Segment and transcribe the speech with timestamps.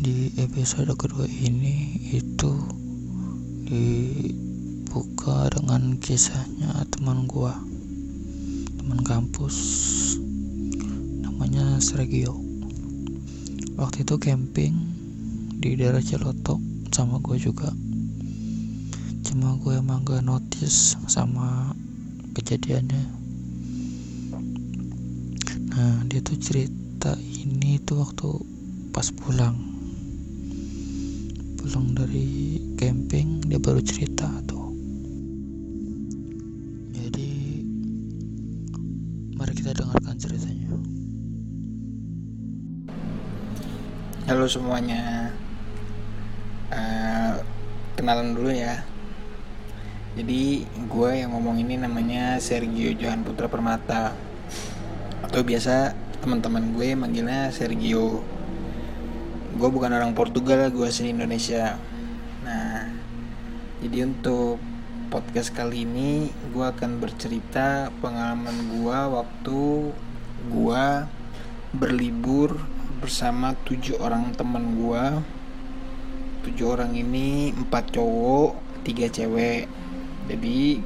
[0.00, 2.56] di episode kedua ini itu
[3.68, 7.52] dibuka dengan kisahnya teman gua
[8.80, 9.56] teman kampus
[11.20, 12.32] namanya Sergio.
[13.76, 14.72] Waktu itu camping
[15.60, 17.68] di daerah Celotok sama gua juga.
[19.20, 21.76] Cuma gue emang gak notice sama
[22.40, 23.04] kejadiannya.
[25.76, 28.28] Nah dia tuh cerita ini tuh waktu
[28.96, 29.69] pas pulang
[31.70, 34.74] pulang dari camping dia baru cerita tuh
[36.90, 37.30] jadi
[39.38, 40.66] mari kita dengarkan ceritanya
[44.26, 45.34] Halo semuanya,
[46.70, 47.34] uh,
[47.98, 48.78] kenalan dulu ya.
[50.14, 54.14] Jadi gue yang ngomong ini namanya Sergio Johan Putra Permata
[55.26, 58.22] atau biasa teman-teman gue manggilnya Sergio.
[59.60, 61.76] Gue bukan orang Portugal, gue asli Indonesia.
[62.48, 62.88] Nah,
[63.84, 64.56] jadi untuk
[65.12, 69.60] podcast kali ini gue akan bercerita pengalaman gue waktu
[70.48, 70.84] gue
[71.76, 72.56] berlibur
[73.04, 75.04] bersama tujuh orang teman gue.
[76.48, 79.68] Tujuh orang ini empat cowok, tiga cewek
[80.30, 80.78] jadi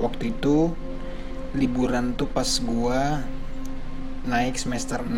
[0.00, 0.72] waktu itu
[1.52, 3.20] liburan tuh pas gua
[4.24, 5.12] naik semester 6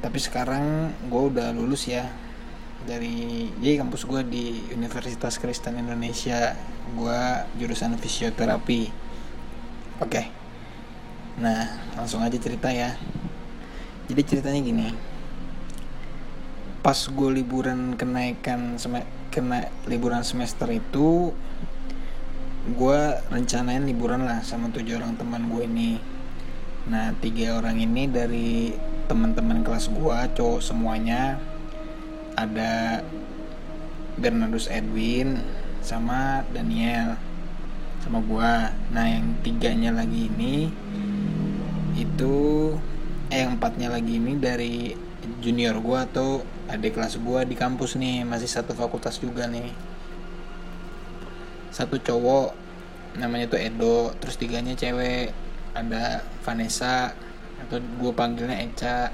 [0.00, 2.08] tapi sekarang gue udah lulus ya
[2.88, 6.56] dari jadi kampus gue di Universitas Kristen Indonesia.
[6.96, 7.20] Gue
[7.60, 8.88] jurusan fisioterapi.
[10.00, 10.22] Oke.
[11.36, 12.96] Nah langsung aja cerita ya.
[14.08, 14.88] Jadi ceritanya gini.
[16.80, 18.80] Pas gue liburan kenaikan
[19.30, 21.30] kena liburan semester itu
[22.60, 26.00] gue rencanain liburan lah sama tujuh orang teman gue ini.
[26.88, 28.72] Nah tiga orang ini dari
[29.10, 31.42] teman-teman kelas gue cowok semuanya
[32.38, 33.02] ada
[34.14, 35.42] Bernardus Edwin
[35.82, 37.18] sama Daniel
[38.06, 38.52] sama gue
[38.94, 40.70] nah yang tiganya lagi ini
[41.98, 42.38] itu
[43.34, 44.94] eh yang empatnya lagi ini dari
[45.42, 46.28] junior gue atau
[46.70, 49.70] adik kelas gue di kampus nih masih satu fakultas juga nih.
[51.70, 52.54] Satu cowok
[53.18, 55.34] namanya tuh Edo terus tiganya cewek
[55.74, 57.14] ada Vanessa
[57.66, 59.12] atau gue panggilnya Eca.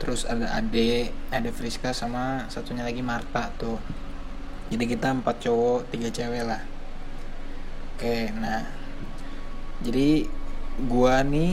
[0.00, 3.76] Terus ada Ade ada Friska sama satunya lagi Marta tuh.
[4.72, 6.62] Jadi kita empat cowok tiga cewek lah.
[7.94, 8.64] Oke nah.
[9.84, 10.24] Jadi
[10.88, 11.52] gua nih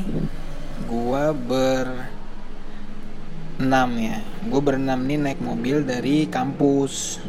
[0.88, 2.08] gua ber
[3.60, 4.24] enam ya.
[4.48, 7.20] Gue berenam nih naik mobil dari kampus.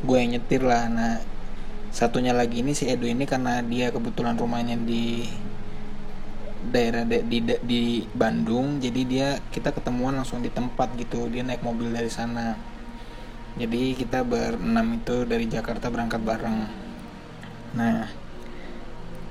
[0.00, 0.88] Gue yang nyetir lah.
[0.88, 1.20] Nah
[1.92, 5.28] satunya lagi ini si Edo ini karena dia kebetulan rumahnya di
[6.70, 7.82] daerah de, di di
[8.14, 12.54] Bandung jadi dia kita ketemuan langsung di tempat gitu dia naik mobil dari sana.
[13.52, 16.58] Jadi kita berenam itu dari Jakarta berangkat bareng.
[17.74, 18.06] Nah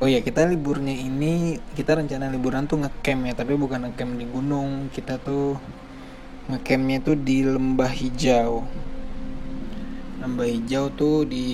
[0.02, 4.26] oh ya kita liburnya ini kita rencana liburan tuh ngecamp ya tapi bukan ngecamp di
[4.28, 4.92] gunung.
[4.92, 5.56] Kita tuh
[6.52, 8.68] ngecampnya tuh di lembah hijau.
[10.20, 11.48] Lembah hijau tuh di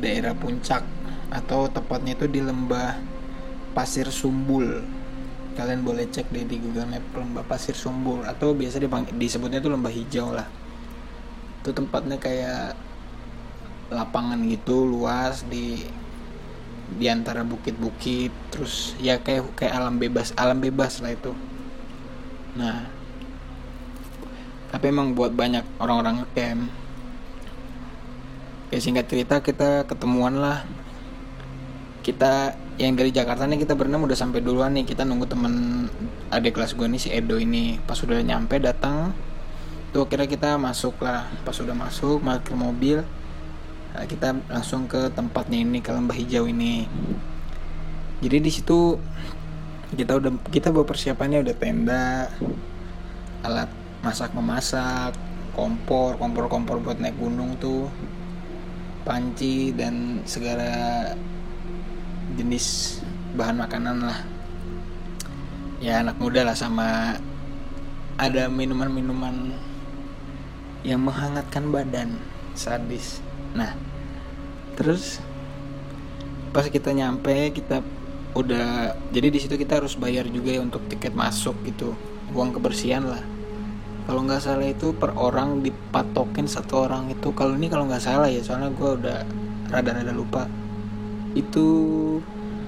[0.00, 0.82] daerah puncak
[1.28, 2.96] atau tepatnya itu di lembah
[3.76, 4.97] pasir sumbul
[5.58, 8.78] kalian boleh cek deh di Google Map lembah pasir sumbul atau biasa
[9.10, 10.46] disebutnya itu lembah hijau lah.
[11.66, 12.78] Itu tempatnya kayak
[13.90, 15.82] lapangan gitu luas di
[16.88, 21.34] di antara bukit-bukit terus ya kayak kayak alam bebas alam bebas lah itu.
[22.54, 22.86] Nah
[24.70, 26.70] tapi emang buat banyak orang-orang ngecamp.
[28.70, 30.62] Ya singkat cerita kita ketemuan lah.
[32.06, 34.86] Kita yang dari Jakarta nih kita berenam udah sampai duluan nih.
[34.86, 35.84] Kita nunggu temen
[36.30, 37.82] adik kelas gue nih si Edo ini.
[37.82, 39.10] Pas udah nyampe datang
[39.90, 41.26] tuh kira kita masuk lah.
[41.42, 42.98] Pas udah masuk parkir mobil
[43.92, 46.86] nah, kita langsung ke tempatnya ini ke lembah hijau ini.
[48.22, 48.94] Jadi di situ
[49.98, 52.30] kita udah kita bawa persiapannya udah tenda
[53.42, 53.70] alat
[54.04, 55.16] masak memasak
[55.56, 57.88] kompor kompor kompor buat naik gunung tuh
[59.08, 60.68] panci dan segala
[62.38, 62.98] jenis
[63.34, 64.18] bahan makanan lah.
[65.82, 67.18] Ya anak muda lah sama
[68.14, 69.54] ada minuman-minuman
[70.86, 72.14] yang menghangatkan badan
[72.54, 73.18] sadis.
[73.58, 73.74] Nah
[74.78, 75.18] terus
[76.54, 77.82] pas kita nyampe kita
[78.38, 81.98] udah jadi di situ kita harus bayar juga ya untuk tiket masuk gitu
[82.34, 83.22] uang kebersihan lah.
[84.06, 87.28] Kalau nggak salah itu per orang dipatokin satu orang itu.
[87.36, 89.18] Kalau ini kalau nggak salah ya soalnya gue udah
[89.68, 90.48] rada-rada lupa
[91.36, 91.66] itu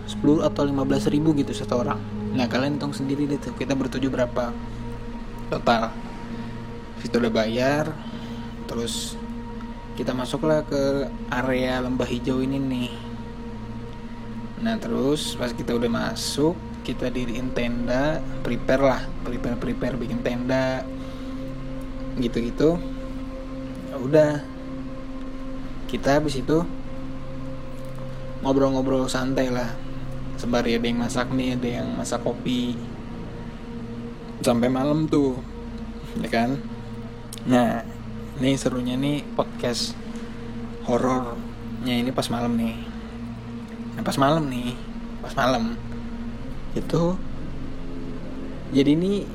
[0.09, 2.01] 10 atau 15 ribu gitu satu orang
[2.35, 4.55] nah kalian hitung sendiri deh tuh kita bertujuh berapa
[5.51, 5.91] total.
[7.03, 7.91] Situ udah bayar
[8.71, 9.19] terus
[9.99, 12.93] kita masuklah ke area lembah hijau ini nih.
[14.63, 16.55] Nah terus pas kita udah masuk
[16.87, 20.81] kita diriin tenda prepare lah prepare prepare bikin tenda
[22.17, 22.71] gitu gitu
[24.01, 24.41] udah
[25.85, 26.65] kita habis itu
[28.41, 29.69] ngobrol-ngobrol santai lah.
[30.41, 32.77] Sembari ada yang masak nih ada yang masak kopi.
[34.41, 35.37] Sampai malam tuh
[36.21, 36.57] ya kan?
[37.45, 37.85] Nah
[38.41, 39.93] ini serunya nih podcast
[40.89, 42.77] horornya ini pas malam nih.
[43.97, 44.73] Nah pas malam nih
[45.21, 45.77] pas malam.
[46.73, 47.21] Itu
[48.73, 49.27] jadi ini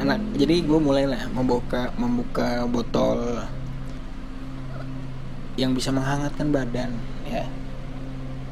[0.00, 3.44] anak jadi gue mulai lah membuka membuka botol
[5.54, 6.90] yang bisa menghangatkan badan
[7.30, 7.46] ya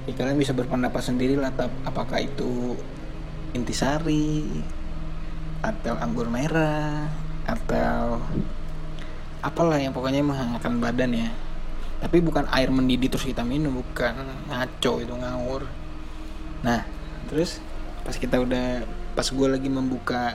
[0.09, 1.55] ya kalian bisa berpendapat sendiri lah
[1.87, 2.75] apakah itu
[3.55, 4.49] intisari
[5.63, 7.07] atau anggur merah
[7.47, 8.19] atau
[9.43, 11.31] apalah yang pokoknya menghangatkan badan ya.
[12.03, 15.63] Tapi bukan air mendidih terus kita minum bukan ngaco itu ngawur.
[16.67, 16.83] Nah
[17.31, 17.63] terus
[18.03, 18.83] pas kita udah
[19.15, 20.35] pas gue lagi membuka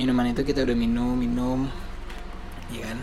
[0.00, 1.68] minuman itu kita udah minum minum
[2.72, 2.98] ya kan?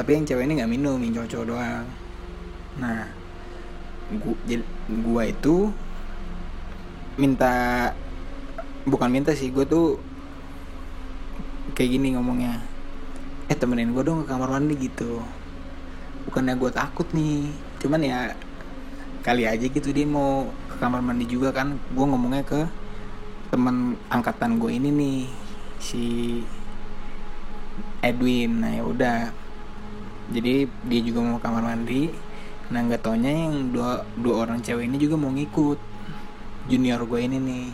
[0.00, 1.86] Tapi yang cewek ini nggak minum yang cowok-cowok doang.
[2.80, 3.19] Nah
[4.18, 4.36] gua,
[5.06, 5.70] gua itu
[7.20, 7.52] minta
[8.88, 10.00] bukan minta sih gue tuh
[11.76, 12.64] kayak gini ngomongnya
[13.50, 15.20] eh temenin gue dong ke kamar mandi gitu.
[16.24, 17.50] Bukannya gue takut nih
[17.82, 18.18] cuman ya
[19.20, 21.76] kali aja gitu dia mau ke kamar mandi juga kan.
[21.92, 22.62] Gue ngomongnya ke
[23.50, 25.20] teman angkatan gue ini nih
[25.82, 26.04] si
[28.00, 28.62] Edwin.
[28.62, 29.18] Nah ya udah.
[30.30, 32.29] Jadi dia juga mau ke kamar mandi
[32.70, 35.78] nah nggak taunya yang dua dua orang cewek ini juga mau ngikut.
[36.70, 37.66] Junior gue ini nih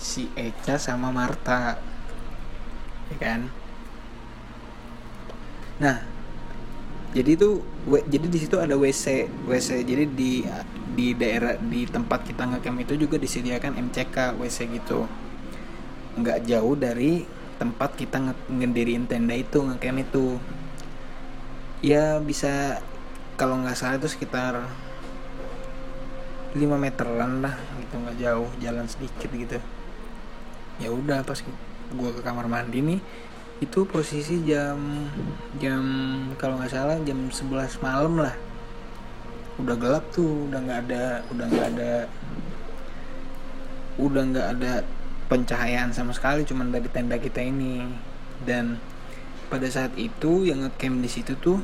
[0.00, 1.76] si Eca sama Marta.
[3.12, 3.40] Ya kan?
[5.76, 6.00] Nah
[7.12, 10.44] jadi itu jadi di situ ada WC WC jadi di
[10.92, 15.04] di daerah di tempat kita ngecamp itu juga disediakan MCK WC gitu.
[16.16, 17.28] Nggak jauh dari
[17.60, 20.40] tempat kita ngediriin tenda itu ngecamp itu.
[21.84, 22.82] Ya bisa
[23.38, 24.66] kalau nggak salah itu sekitar
[26.58, 27.94] 5 meteran lah gitu.
[28.02, 29.58] Nggak jauh jalan sedikit gitu.
[30.82, 31.38] Ya udah pas
[31.88, 33.00] gue ke kamar mandi nih
[33.58, 34.78] itu posisi jam
[35.58, 35.82] jam
[36.38, 38.34] kalau nggak salah jam 11 malam lah.
[39.62, 41.92] Udah gelap tuh udah nggak ada udah nggak ada
[43.98, 44.72] udah nggak ada
[45.30, 47.86] pencahayaan sama sekali cuman dari tenda kita ini.
[48.42, 48.82] Dan
[49.46, 51.62] pada saat itu yang ngecamp di situ tuh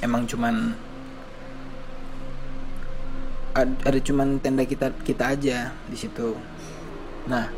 [0.00, 0.74] emang cuman
[3.54, 6.38] ada cuman tenda kita kita aja di situ.
[7.26, 7.50] Nah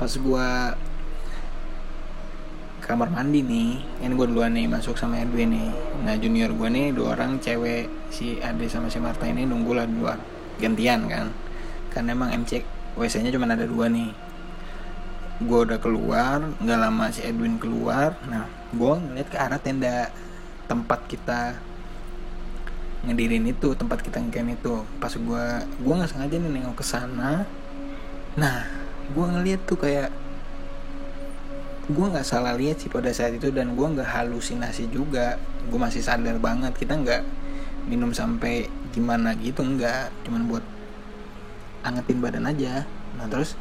[0.00, 0.72] pas gua
[2.90, 5.70] kamar mandi nih ini gue duluan nih masuk sama Edwin nih.
[6.02, 9.86] Nah junior gue nih dua orang cewek si Ade sama si Marta ini nunggu lah
[9.86, 10.18] dua
[10.58, 11.30] gantian kan
[11.94, 12.66] karena emang MC
[12.98, 14.10] WC nya cuma ada dua nih.
[15.46, 18.18] Gue udah keluar nggak lama si Edwin keluar.
[18.26, 20.10] Nah gue ngeliat ke arah tenda
[20.70, 21.58] tempat kita
[23.02, 24.74] ngedirin itu tempat kita ngecamp itu.
[25.02, 25.44] Pas gue
[25.82, 27.42] gue nggak sengaja nih nengok ke sana.
[28.38, 28.70] Nah
[29.10, 30.14] gue ngeliat tuh kayak
[31.90, 35.40] gue nggak salah lihat sih pada saat itu dan gue nggak halusinasi juga.
[35.66, 37.26] Gue masih sadar banget kita nggak
[37.90, 40.12] minum sampai gimana gitu nggak.
[40.28, 40.64] Cuman buat
[41.82, 42.86] angetin badan aja.
[43.18, 43.58] Nah terus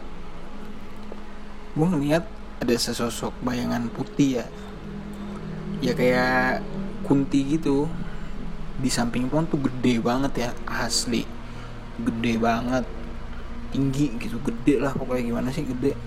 [1.73, 2.27] gue ngeliat
[2.59, 4.45] ada sesosok bayangan putih ya.
[5.79, 6.59] Ya kayak
[7.09, 7.89] kunti gitu
[8.77, 11.25] di samping pohon tuh gede banget ya asli.
[11.97, 12.85] Gede banget.
[13.73, 15.33] Tinggi gitu gede lah pokoknya.
[15.33, 15.97] Gimana sih gede?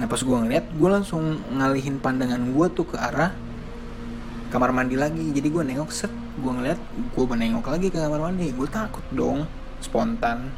[0.00, 3.36] Nah pas gue ngeliat gue langsung ngalihin pandangan gue tuh ke arah
[4.48, 5.30] kamar mandi lagi.
[5.36, 6.10] Jadi gue nengok set
[6.40, 6.80] gue ngeliat
[7.12, 8.50] gue menengok lagi ke kamar mandi.
[8.56, 9.44] Gue takut dong
[9.84, 10.48] spontan.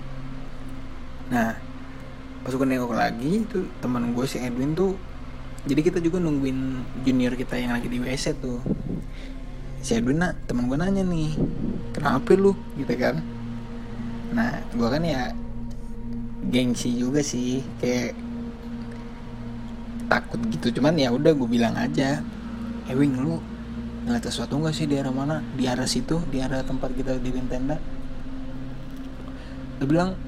[1.29, 1.59] Nah
[2.43, 4.95] pas gue nengok lagi tuh teman gue si Edwin tuh
[5.63, 8.59] jadi kita juga nungguin junior kita yang lagi di WC tuh.
[9.79, 11.39] Si Edwin nak teman gue nanya nih
[11.95, 12.51] kenapa lu?
[12.75, 13.23] Gitu kan.
[14.35, 15.31] Nah gue kan ya
[16.51, 18.19] gengsi juga sih kayak
[20.11, 20.83] takut gitu.
[20.83, 22.19] Cuman ya udah gue bilang aja
[22.91, 23.39] Ewing lu
[24.03, 25.47] ngeliat sesuatu nggak sih di arah mana?
[25.55, 27.79] Di arah situ di arah tempat kita di tenda?
[29.79, 30.19] Dia bilang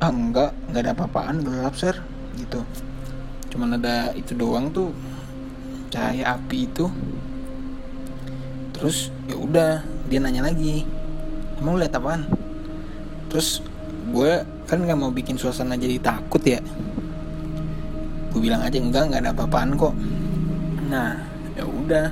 [0.00, 1.92] ah enggak nggak ada apa-apaan gelap sir.
[2.40, 2.64] Gitu
[3.52, 4.88] cuman ada itu doang tuh.
[5.92, 6.88] Cahaya api itu.
[8.72, 10.88] Terus ya udah dia nanya lagi
[11.62, 12.26] emang lihat apaan?
[13.30, 13.62] Terus
[14.10, 16.58] gue kan nggak mau bikin suasana jadi takut ya.
[18.32, 19.94] Gue bilang aja enggak nggak ada apa-apaan kok.
[20.88, 21.20] Nah
[21.54, 22.08] ya udah.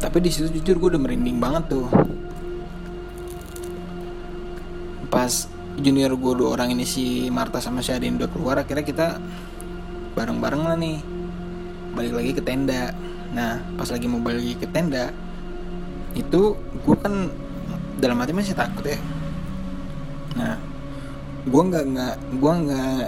[0.00, 1.86] Tapi di situ jujur gue udah merinding banget tuh.
[5.10, 9.06] Pas junior gue dua orang ini si Marta sama si Adin udah keluar akhirnya kita
[10.16, 10.98] bareng-bareng lah nih.
[11.92, 12.96] Balik lagi ke tenda.
[13.36, 15.12] Nah pas lagi mau balik ke tenda
[16.16, 17.28] itu gue kan
[18.00, 18.96] dalam hati masih takut ya.
[20.40, 20.56] Nah
[21.44, 23.04] gue nggak nggak gue nggak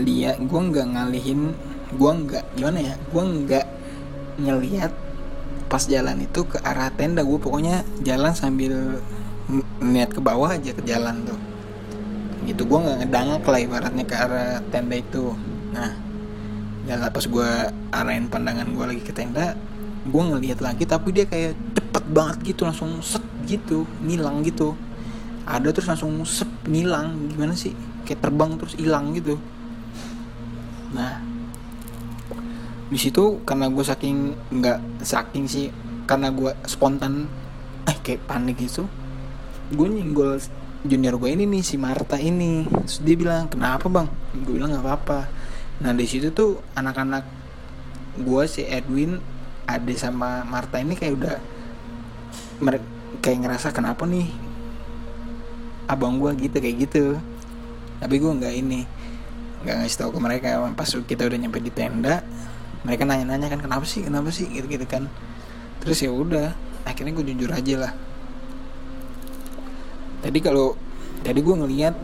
[0.00, 1.52] lihat gue nggak ngalihin
[1.92, 2.94] gue nggak gimana ya?
[3.12, 3.66] Gue nggak
[4.40, 4.92] ngelihat
[5.66, 9.02] pas jalan itu ke arah tenda gue pokoknya jalan sambil
[9.82, 11.40] niat ke bawah aja ke jalan tuh.
[12.48, 15.36] Gitu gue nggak ngedangak lah ibaratnya ke arah tenda itu.
[15.76, 16.05] Nah
[16.86, 17.50] jalan pas gue
[17.90, 19.58] arahin pandangan gue lagi ke tenda
[20.06, 24.74] gue ngelihat lagi tapi dia kayak cepet banget gitu langsung set gitu ngilang gitu.
[25.46, 27.74] Ada terus langsung sep ngilang gimana sih?
[28.06, 29.38] Kayak terbang terus hilang gitu.
[30.94, 31.22] Nah
[32.86, 34.18] di situ karena gue saking
[34.62, 35.74] nggak saking sih
[36.06, 37.26] karena gue spontan
[37.82, 38.86] eh kayak panik gitu
[39.74, 40.38] gue nyenggol
[40.86, 42.62] junior gue ini nih si Marta ini.
[42.62, 44.06] Terus dia bilang kenapa bang?
[44.46, 45.20] Gue bilang nggak apa-apa
[45.76, 47.24] nah di situ tuh anak-anak
[48.16, 49.20] gue si Edwin
[49.66, 51.36] Ade sama Marta ini kayak udah
[52.62, 52.86] mereka
[53.20, 54.30] kayak ngerasa kenapa nih
[55.86, 57.04] abang gue gitu kayak gitu?
[58.02, 58.86] Tapi gue nggak ini
[59.66, 60.48] nggak ngasih tahu ke mereka.
[60.74, 62.22] Pas kita udah nyampe di tenda
[62.86, 64.46] mereka nanya-nanya kan kenapa sih kenapa sih?
[64.46, 65.10] Gitu-gitu kan.
[65.82, 66.54] Terus ya udah
[66.86, 67.92] akhirnya gue jujur aja lah.
[70.22, 70.78] Tadi kalau
[71.22, 71.94] tadi gue ngeliat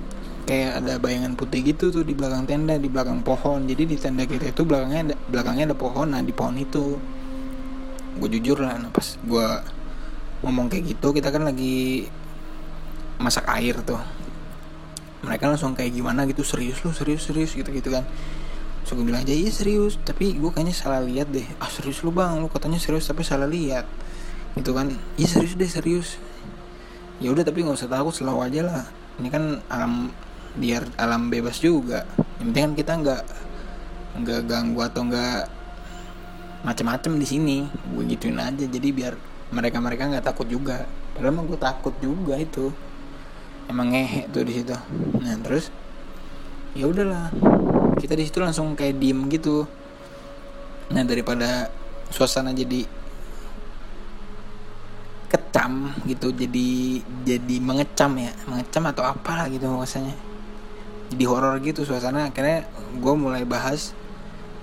[0.42, 3.64] kayak ada bayangan putih gitu tuh di belakang tenda di belakang pohon.
[3.66, 6.08] Jadi di tenda kita itu belakangnya ada, belakangnya ada pohon.
[6.10, 6.98] Nah di pohon itu
[8.12, 9.46] gue jujur lah nah pas gue
[10.44, 12.06] ngomong kayak gitu kita kan lagi
[13.22, 14.02] masak air tuh.
[15.22, 18.02] Mereka langsung kayak gimana gitu serius lu serius serius gitu gitu kan.
[18.82, 19.96] So gue bilang aja iya serius.
[20.02, 21.46] Tapi gue kayaknya salah lihat deh.
[21.62, 22.42] Ah serius lu bang?
[22.42, 23.86] Lu katanya serius tapi salah lihat.
[24.58, 24.90] Gitu kan.
[25.14, 26.18] Iya serius deh serius.
[27.22, 28.82] Ya udah tapi nggak usah takut selalu aja lah.
[29.22, 30.10] Ini kan alam
[30.56, 32.04] biar alam bebas juga.
[32.40, 33.22] Yang penting kan kita nggak
[34.12, 35.40] nggak ganggu atau nggak
[36.66, 37.56] macem-macem di sini.
[37.96, 39.14] Gue gituin aja jadi biar
[39.52, 40.84] mereka mereka nggak takut juga.
[41.16, 42.68] Padahal emang gue takut juga itu.
[43.68, 44.76] Emang ngehe tuh di situ.
[45.22, 45.72] Nah terus
[46.76, 47.32] ya udahlah.
[47.96, 49.64] Kita di situ langsung kayak diem gitu.
[50.92, 51.72] Nah daripada
[52.12, 52.84] suasana jadi
[55.32, 58.32] kecam gitu jadi jadi mengecam ya.
[58.44, 60.31] Mengecam atau apalah gitu maksudnya
[61.12, 62.32] jadi horor gitu suasana.
[62.32, 62.64] Akhirnya
[62.96, 63.92] gue mulai bahas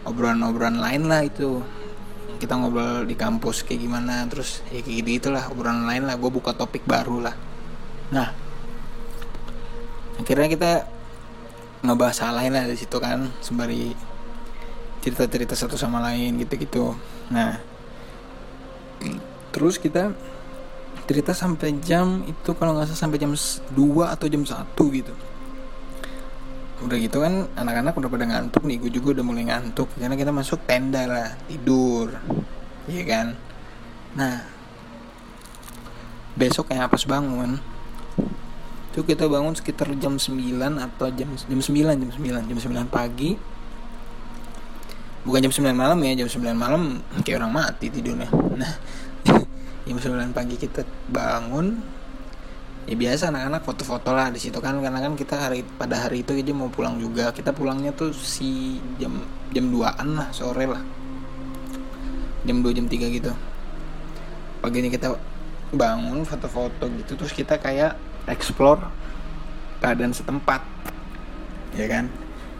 [0.03, 1.61] obrolan-obrolan lain lah itu.
[2.39, 6.17] Kita ngobrol di kampus kayak gimana terus ya kayak gitu gitulah obrolan lain lah.
[6.17, 7.35] Gue buka topik baru lah.
[8.09, 8.29] Nah
[10.19, 10.71] akhirnya kita
[11.79, 13.95] ngebahas hal lain lah di situ kan sembari
[14.99, 16.95] cerita-cerita satu sama lain gitu-gitu.
[17.31, 17.59] Nah
[19.55, 20.11] terus kita
[21.09, 23.73] cerita sampai jam itu kalau nggak salah sampai jam 2
[24.13, 25.13] atau jam 1 gitu
[26.79, 29.91] udah gitu kan anak-anak udah pada ngantuk nih gue juga udah mulai ngantuk.
[29.99, 32.15] Karena kita masuk tenda lah tidur
[32.89, 33.27] iya kan?
[34.17, 34.35] Nah
[36.39, 37.59] besok kayak pas bangun
[38.89, 43.37] itu kita bangun sekitar jam 9 atau jam jam 9 jam 9 jam 9 pagi.
[45.23, 48.27] Bukan jam 9 malam ya jam 9 malam kayak orang mati tidurnya.
[48.33, 48.73] Nah
[49.87, 51.98] jam 9 pagi kita bangun
[52.89, 56.33] ya biasa anak-anak foto-foto lah di situ kan karena kan kita hari pada hari itu
[56.33, 57.29] aja mau pulang juga.
[57.29, 59.21] Kita pulangnya tuh si jam
[59.53, 60.81] jam 2an lah sore lah.
[62.49, 63.29] Jam 2 jam 3 gitu.
[64.65, 65.13] Pagi ini kita
[65.69, 67.93] bangun foto-foto gitu terus kita kayak
[68.25, 68.81] explore
[69.85, 70.65] keadaan setempat.
[71.77, 72.09] Ya kan?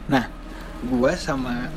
[0.06, 0.30] Nah
[0.86, 1.74] gua sama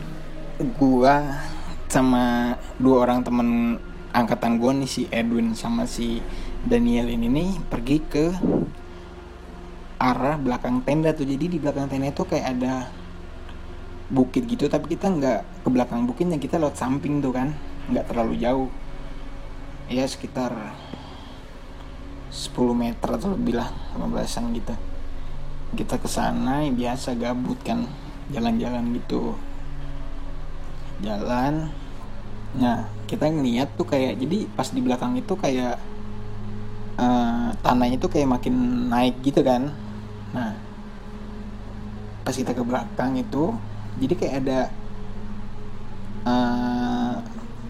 [0.77, 1.41] gua
[1.89, 3.81] sama dua orang temen
[4.13, 6.21] angkatan gua nih si Edwin sama si
[6.63, 8.27] Daniel ini nih pergi ke
[9.99, 11.27] arah belakang tenda tuh.
[11.27, 12.87] Jadi di belakang tenda itu kayak ada
[14.13, 17.51] bukit gitu tapi kita nggak ke belakang bukitnya kita lewat samping tuh kan.
[17.91, 18.71] Nggak terlalu jauh.
[19.91, 20.55] Ya sekitar
[22.31, 24.75] 10 meter atau lebih lah 15an gitu.
[25.75, 27.91] Kita ke sana ya biasa gabut kan
[28.31, 29.35] jalan-jalan gitu.
[31.03, 31.75] Jalan.
[32.55, 35.77] Nah kita ngeliat tuh kayak jadi pas di belakang itu kayak
[36.99, 39.71] uh, tanahnya tuh kayak makin naik gitu kan.
[40.33, 40.57] Nah
[42.23, 43.51] pas kita ke belakang itu
[43.99, 44.61] jadi kayak ada
[46.27, 47.15] uh,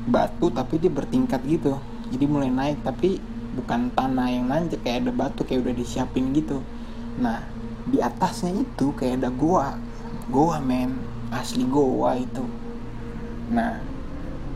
[0.06, 1.78] batu tapi dia bertingkat gitu.
[2.12, 3.18] Jadi mulai naik tapi
[3.52, 6.60] bukan tanah yang nanjak kayak ada batu kayak udah disiapin gitu.
[7.20, 7.44] Nah
[7.88, 9.76] di atasnya itu kayak ada goa.
[10.30, 10.96] Goa men.
[11.32, 12.44] Asli goa itu.
[13.48, 13.80] Nah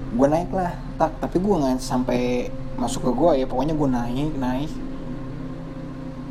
[0.07, 4.33] gue naik lah tak tapi gue nggak sampai masuk ke goa ya pokoknya gue naik
[4.37, 4.73] naik.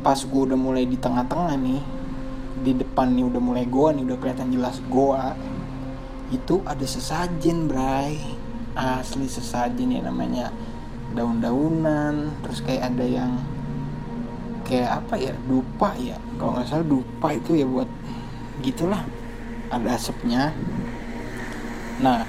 [0.06, 1.82] Pas gue udah mulai di tengah-tengah nih
[2.62, 5.34] di depan nih udah mulai goa nih udah kelihatan jelas goa
[6.30, 8.18] itu ada sesajen bray.
[8.76, 10.52] Asli sesajen ya namanya.
[11.16, 13.40] Daun-daunan terus kayak ada yang
[14.66, 16.18] kayak apa ya dupa ya.
[16.38, 17.88] Kalau nggak salah dupa itu ya buat
[18.62, 19.02] gitulah
[19.72, 20.54] ada asapnya.
[21.98, 22.22] Nah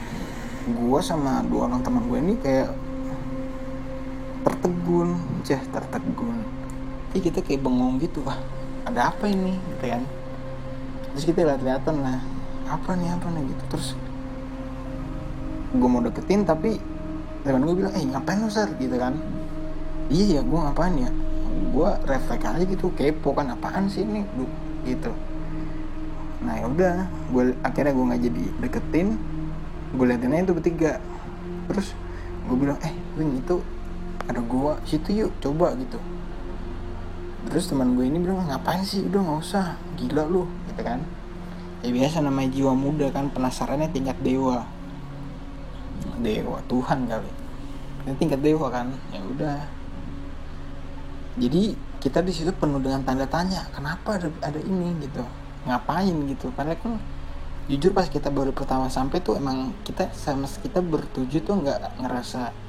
[0.67, 2.86] gue sama dua orang teman gue ini kayak
[4.45, 6.37] tertegun ceh tertegun.
[7.11, 8.37] Jadi kita kayak bengong gitu wah
[8.85, 9.57] ada apa ini?
[9.57, 10.03] Gitu kan.
[11.13, 12.21] Terus kita lihat-lihatan lah
[12.69, 13.43] apa nih apa nih?
[13.49, 13.63] Gitu.
[13.73, 13.87] Terus
[15.73, 16.77] gue mau deketin tapi
[17.41, 18.69] teman gue bilang eh ngapain lu sar?
[18.77, 19.17] Gitu kan.
[20.13, 21.11] Iya ya gue ngapain ya?
[21.73, 24.21] Gue refleks aja gitu kepo kan apaan sih ini?
[24.85, 25.11] Gitu.
[26.45, 26.95] Nah ya udah
[27.33, 29.07] gue akhirnya gue nggak jadi deketin.
[29.95, 31.01] Gue liatin aja itu bertiga.
[31.71, 31.97] Terus
[32.47, 33.59] gue bilang eh wing itu
[34.27, 35.99] ada gua situ yuk coba gitu.
[37.47, 39.07] Terus teman gue ini bilang ngapain sih?
[39.07, 39.67] Udah nggak usah.
[39.95, 40.99] Gila lu gitu kan.
[41.79, 44.67] Ya biasa namanya jiwa muda kan penasarannya tingkat dewa.
[46.19, 47.31] Dewa Tuhan kali.
[48.03, 49.59] Ini tingkat dewa kan ya udah.
[51.39, 55.07] Jadi kita di situ penuh dengan tanda tanya kenapa ada ada ini?
[55.07, 55.23] gitu.
[55.63, 56.15] Ngapain?
[56.27, 56.51] gitu.
[56.51, 56.99] Padahal kan
[57.71, 62.66] jujur pas kita baru pertama sampai tuh emang kita sama kita bertujuh tuh nggak ngerasa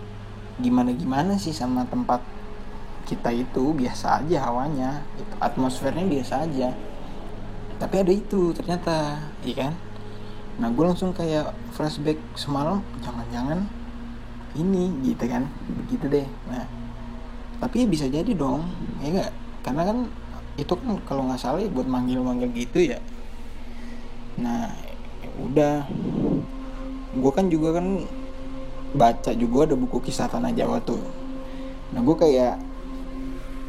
[0.59, 2.23] gimana gimana sih sama tempat
[3.09, 3.73] kita itu?
[3.73, 5.03] Biasa aja hawanya.
[5.17, 5.35] Gitu.
[5.39, 6.75] atmosfernya biasa aja.
[7.79, 9.75] Tapi ada itu ternyata iya kan?
[10.59, 13.65] Nah gue langsung kayak flashback semalam jangan-jangan
[14.59, 15.47] ini gitu kan?
[15.87, 16.29] Begitu deh.
[16.51, 16.67] Nah
[17.59, 18.63] tapi bisa jadi dong
[19.03, 19.31] ya enggak
[19.67, 19.99] karena kan
[20.55, 22.99] itu kan kalau nggak salah ya buat manggil-manggil gitu ya.
[24.43, 24.75] Nah
[25.23, 25.77] ya udah.
[27.19, 28.05] Gue kan juga kan
[28.97, 31.01] baca juga ada buku kisah tanah Jawa tuh.
[31.93, 32.55] Nah gue kayak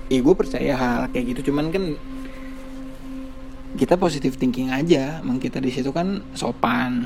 [0.10, 1.94] eh gue percaya hal kayak gitu cuman kan
[3.78, 7.06] kita positif thinking aja emang kita di situ kan sopan.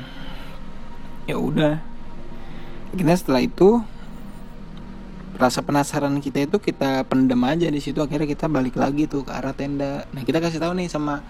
[1.26, 1.80] Ya udah.
[2.94, 3.82] Kita setelah itu
[5.34, 9.32] rasa penasaran kita itu kita pendem aja di situ akhirnya kita balik lagi tuh ke
[9.34, 10.06] arah tenda.
[10.14, 11.20] Nah kita kasih tahu nih sama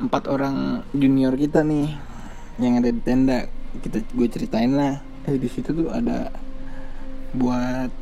[0.00, 1.92] empat orang junior kita nih
[2.58, 3.46] yang ada di tenda.
[3.78, 6.32] Kita gue ceritain lah eh di situ tuh ada
[7.36, 7.92] buat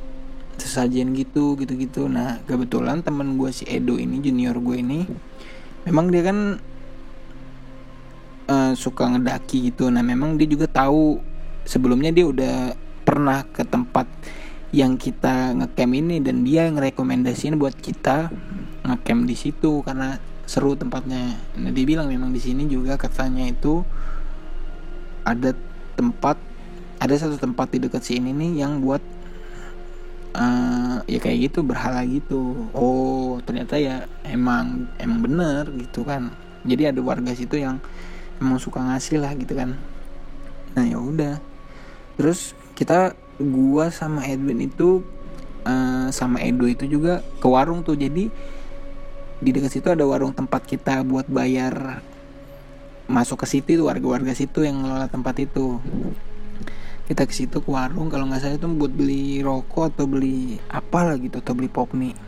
[0.57, 5.05] sesajen gitu gitu-gitu nah kebetulan temen gue si Edo ini junior gue ini
[5.85, 6.39] memang dia kan
[8.49, 11.19] uh, suka ngedaki gitu nah memang dia juga tahu
[11.67, 12.57] sebelumnya dia udah
[13.03, 14.07] pernah ke tempat
[14.71, 18.31] yang kita ngecamp ini dan dia ngerekomendasiin buat kita
[18.87, 21.39] ngecamp di situ karena seru tempatnya.
[21.59, 23.83] Nah, dia bilang memang di sini juga katanya itu
[25.27, 25.55] ada
[25.99, 26.39] tempat
[26.97, 29.03] ada satu tempat di dekat sini nih yang buat
[30.37, 32.69] uh, ya kayak gitu berhala gitu.
[32.73, 36.33] Oh ternyata ya emang emang bener gitu kan.
[36.67, 37.79] Jadi ada warga situ yang
[38.41, 39.77] emang suka ngasih lah gitu kan.
[40.75, 41.37] Nah ya udah.
[42.17, 45.05] Terus kita gua sama Edwin itu
[45.69, 47.97] uh, sama Edo itu juga ke warung tuh.
[47.97, 48.29] Jadi
[49.37, 52.01] di dekat situ ada warung tempat kita buat bayar
[53.07, 55.79] masuk ke situ warga-warga situ yang ngelola tempat itu
[57.07, 61.07] kita ke situ ke warung kalau nggak salah itu buat beli rokok atau beli apa
[61.07, 62.19] lah gitu atau beli pop mie.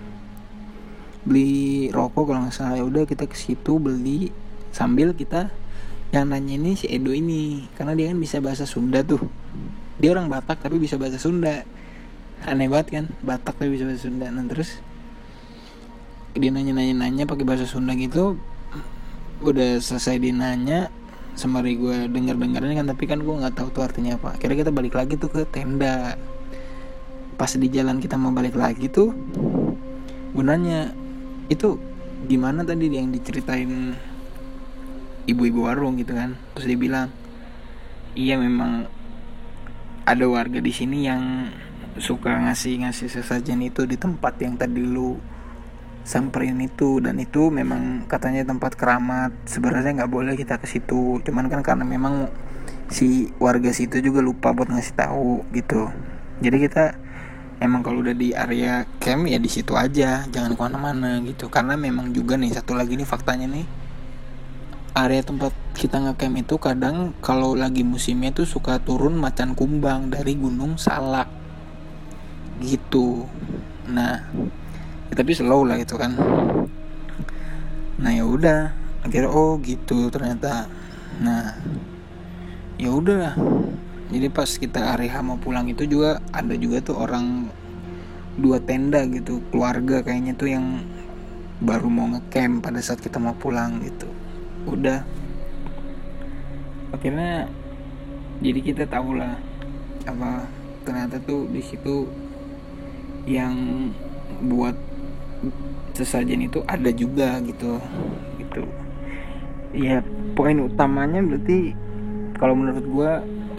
[1.26, 2.78] Beli rokok kalau nggak salah.
[2.78, 4.30] Ya udah kita ke situ beli
[4.70, 5.50] sambil kita
[6.14, 7.66] yang nanya ini si Edo ini.
[7.74, 9.26] Karena dia kan bisa bahasa Sunda tuh.
[9.98, 11.66] Dia orang Batak tapi bisa bahasa Sunda.
[12.46, 14.30] Aneh banget kan Batak tapi bisa bahasa Sunda.
[14.30, 14.78] Nah terus
[16.38, 18.38] dia nanya-nanya-nanya pakai bahasa Sunda gitu
[19.42, 20.90] udah selesai dinanya
[21.38, 24.34] sembari gue denger dengerin kan tapi kan gue nggak tahu tuh artinya apa.
[24.36, 26.18] Kira kita balik lagi tuh ke tenda.
[27.38, 29.14] Pas di jalan kita mau balik lagi tuh
[30.34, 30.90] gue nanya
[31.46, 31.78] itu
[32.26, 33.94] gimana tadi yang diceritain
[35.30, 35.94] ibu-ibu warung?
[35.94, 36.34] Gitu kan.
[36.58, 37.08] Terus dia bilang
[38.18, 38.90] iya memang
[40.02, 41.52] ada warga di sini yang
[42.02, 45.18] suka ngasih ngasih sesajen itu di tempat yang tadi lu
[46.08, 47.04] samperin itu.
[47.04, 49.36] Dan itu memang katanya tempat keramat.
[49.44, 51.20] Sebenarnya nggak boleh kita ke situ.
[51.20, 52.32] Cuman kan karena memang
[52.88, 55.92] si warga situ juga lupa buat ngasih tahu gitu.
[56.40, 56.96] Jadi kita
[57.60, 60.24] emang kalau udah di area camp ya di situ aja.
[60.32, 61.52] Jangan ke mana-mana gitu.
[61.52, 63.68] Karena memang juga nih satu lagi nih faktanya nih.
[64.96, 70.34] Area tempat kita ngecamp itu kadang kalau lagi musimnya tuh suka turun macan kumbang dari
[70.34, 71.28] gunung salak.
[72.58, 73.28] Gitu.
[73.86, 74.26] Nah
[75.12, 76.16] tapi slow lah itu kan.
[78.00, 78.72] Nah ya udah.
[79.04, 80.66] Akhirnya oh gitu ternyata.
[81.22, 81.56] Nah
[82.78, 83.34] ya udah
[84.08, 87.52] jadi pas kita hari H mau pulang itu juga ada juga tuh orang
[88.40, 90.86] dua tenda gitu keluarga kayaknya tuh yang
[91.60, 94.08] baru mau ngecamp pada saat kita mau pulang gitu.
[94.64, 95.04] Udah.
[96.94, 97.52] Akhirnya
[98.40, 99.36] jadi kita tahu lah
[100.08, 100.48] apa
[100.88, 102.08] ternyata tuh di situ
[103.28, 103.90] yang
[104.48, 104.72] buat
[105.94, 107.78] sesajen itu ada juga gitu.
[108.38, 108.62] Gitu
[109.76, 110.00] ya
[110.32, 111.76] poin utamanya berarti
[112.40, 113.10] kalau menurut gue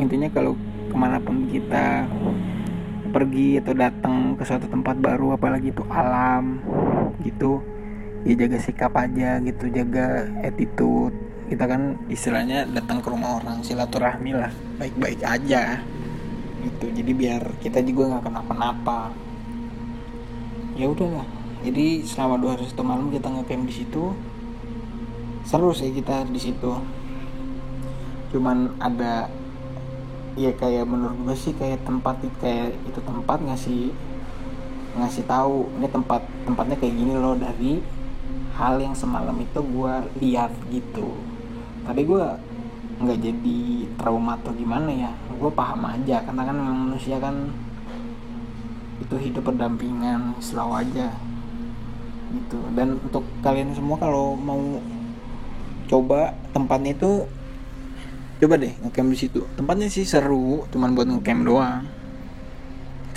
[0.02, 0.56] intinya kalau
[0.90, 2.08] ke mana pun kita
[3.10, 6.62] pergi atau datang ke suatu tempat baru apalagi itu alam
[7.26, 7.62] gitu
[8.26, 11.16] ya jaga sikap aja gitu jaga attitude.
[11.50, 15.82] Kita kan istilahnya datang ke rumah orang silaturahmi lah baik-baik aja.
[16.62, 16.86] Gitu.
[16.94, 19.10] Jadi biar kita juga nggak kenapa-napa.
[20.78, 24.16] Ya udahlah jadi selama dua hari satu malam kita ngecamp di situ.
[25.44, 26.72] Seru sih kita di situ.
[28.32, 29.28] Cuman ada
[30.40, 33.92] ya kayak menurut gue sih kayak tempat kayak itu tempat ngasih
[34.96, 37.84] ngasih tahu ini tempat tempatnya kayak gini loh dari
[38.56, 39.94] hal yang semalam itu gue
[40.24, 41.12] lihat gitu.
[41.84, 42.24] Tapi gue
[43.04, 43.60] nggak jadi
[44.00, 45.12] trauma atau gimana ya.
[45.36, 47.52] Gue paham aja karena kan manusia kan
[49.04, 51.12] itu hidup berdampingan selalu aja
[52.30, 52.60] gitu.
[52.74, 54.60] Dan untuk kalian semua kalau mau
[55.90, 57.26] coba tempatnya itu
[58.40, 59.42] coba deh ngecamp di situ.
[59.58, 61.84] Tempatnya sih seru cuman buat ngecamp doang.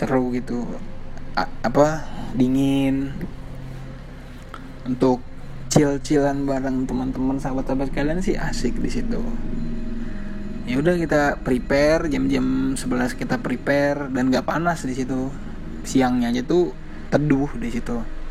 [0.00, 0.64] Seru gitu.
[1.36, 3.12] A apa dingin.
[4.82, 5.22] Untuk
[5.70, 9.22] chill-chillan bareng teman-teman sahabat-sahabat kalian sih asik di situ.
[10.62, 15.30] Ya udah kita prepare jam-jam 11 kita prepare dan gak panas di situ.
[15.82, 16.70] Siangnya aja tuh
[17.10, 18.21] teduh di situ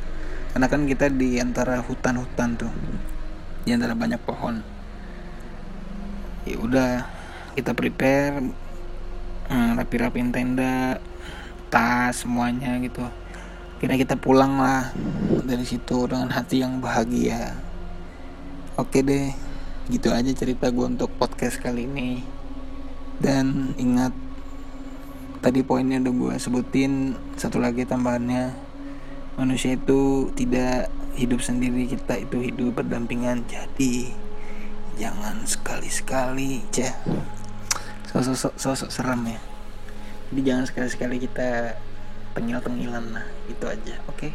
[0.51, 2.73] karena kan kita di antara hutan-hutan tuh
[3.63, 4.59] di antara banyak pohon.
[6.43, 6.91] Ya udah
[7.55, 8.41] kita prepare
[9.47, 10.99] hmm, rapi-rapin tenda
[11.71, 13.05] tas semuanya gitu.
[13.79, 14.91] Kira kita pulang lah
[15.47, 17.55] dari situ dengan hati yang bahagia.
[18.75, 19.31] Oke deh
[19.87, 22.27] gitu aja cerita gue untuk podcast kali ini.
[23.21, 24.11] Dan ingat
[25.39, 28.70] tadi poinnya udah gue sebutin satu lagi tambahannya
[29.35, 33.43] manusia itu tidak hidup sendiri kita itu hidup berdampingan.
[33.47, 34.11] Jadi
[34.99, 36.93] jangan sekali-sekali cah
[38.11, 39.39] sosok sosok seram ya.
[40.31, 41.75] Jadi jangan sekali-sekali kita
[42.31, 44.15] tengil-tengilan lah itu aja oke?
[44.15, 44.31] Okay?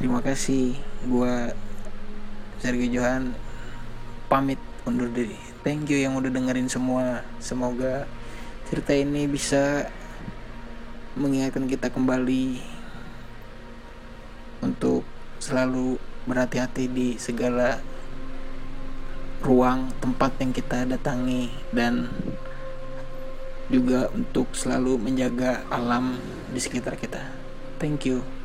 [0.00, 1.52] terima kasih gua
[2.60, 3.36] Sergio Johan.
[4.32, 5.36] Pamit undur diri.
[5.66, 7.26] Thank you yang udah dengerin semua.
[7.42, 8.08] Semoga
[8.70, 9.90] cerita ini bisa
[11.18, 12.62] mengingatkan kita kembali
[14.60, 15.04] untuk
[15.40, 15.96] selalu
[16.28, 17.80] berhati-hati di segala
[19.40, 22.12] ruang tempat yang kita datangi dan
[23.72, 26.20] juga untuk selalu menjaga alam
[26.52, 27.22] di sekitar kita.
[27.80, 28.39] Thank you.